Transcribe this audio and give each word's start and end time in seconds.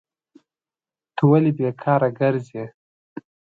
ته 1.15 1.23
ولي 1.29 1.51
بیکاره 1.57 2.09
کرځي؟ 2.17 2.63